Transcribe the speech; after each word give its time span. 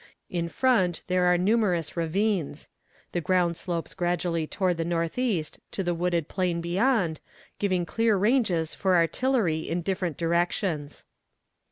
In 0.31 0.49
front 0.49 1.03
there 1.05 1.25
are 1.25 1.37
numerous 1.37 1.95
ravines. 1.95 2.69
The 3.11 3.21
ground 3.21 3.55
slopes 3.55 3.93
gradually 3.93 4.47
toward 4.47 4.77
the 4.77 4.83
northeast 4.83 5.59
to 5.73 5.83
the 5.83 5.93
wooded 5.93 6.27
plain 6.27 6.59
beyond, 6.59 7.19
giving 7.59 7.85
clear 7.85 8.17
ranges 8.17 8.73
for 8.73 8.95
artillery 8.95 9.59
in 9.69 9.83
different 9.83 10.17
directions. 10.17 11.05